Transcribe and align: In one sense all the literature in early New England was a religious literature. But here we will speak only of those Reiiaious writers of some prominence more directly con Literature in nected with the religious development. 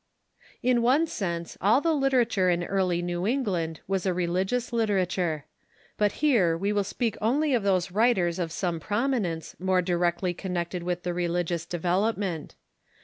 In 0.63 0.81
one 0.81 1.05
sense 1.05 1.59
all 1.61 1.79
the 1.79 1.93
literature 1.93 2.49
in 2.49 2.63
early 2.63 3.03
New 3.03 3.27
England 3.27 3.81
was 3.87 4.07
a 4.07 4.15
religious 4.15 4.73
literature. 4.73 5.45
But 5.95 6.13
here 6.25 6.57
we 6.57 6.73
will 6.73 6.83
speak 6.83 7.17
only 7.21 7.53
of 7.53 7.61
those 7.61 7.89
Reiiaious 7.89 7.95
writers 7.95 8.39
of 8.39 8.51
some 8.51 8.79
prominence 8.79 9.55
more 9.59 9.83
directly 9.83 10.33
con 10.33 10.55
Literature 10.55 10.77
in 10.77 10.81
nected 10.81 10.85
with 10.87 11.03
the 11.03 11.13
religious 11.13 11.67
development. 11.67 12.55